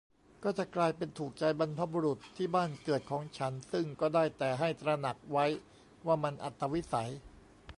[0.43, 5.45] ก็จะกลายเป็น "ถูกใจบรรพบุรุษที่บ้านเกิดของฉัน" ซึ่งก็ได้ แต่ให้ตระหนักไว้
[6.05, 7.11] ว่ามันอัตวิสัย